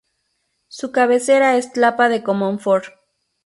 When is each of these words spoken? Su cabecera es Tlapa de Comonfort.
Su 0.67 0.91
cabecera 0.91 1.57
es 1.57 1.73
Tlapa 1.73 2.09
de 2.09 2.23
Comonfort. 2.23 2.85